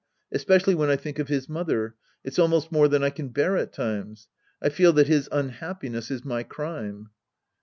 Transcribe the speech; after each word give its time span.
Especially 0.31 0.73
when 0.73 0.89
I 0.89 0.95
think 0.95 1.19
of 1.19 1.27
his 1.27 1.47
mother, 1.47 1.93
it's 2.23 2.39
almost 2.39 2.71
more 2.71 2.87
than 2.87 3.03
I 3.03 3.11
can 3.11 3.27
bear 3.29 3.55
at 3.55 3.71
times. 3.71 4.29
I 4.59 4.69
feel 4.69 4.93
that 4.93 5.05
his 5.05 5.29
unhappiness 5.31 6.09
is 6.09 6.25
my 6.25 6.41
crime. 6.41 7.11